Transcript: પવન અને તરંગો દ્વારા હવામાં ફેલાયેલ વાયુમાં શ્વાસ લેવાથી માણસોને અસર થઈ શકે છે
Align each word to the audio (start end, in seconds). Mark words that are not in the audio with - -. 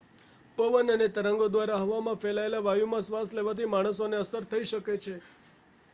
પવન 0.57 0.87
અને 0.89 1.07
તરંગો 1.09 1.49
દ્વારા 1.49 1.83
હવામાં 1.83 2.17
ફેલાયેલ 2.19 2.57
વાયુમાં 2.63 3.05
શ્વાસ 3.05 3.35
લેવાથી 3.35 3.71
માણસોને 3.71 4.21
અસર 4.21 4.43
થઈ 4.47 4.65
શકે 4.67 4.99
છે 4.99 5.15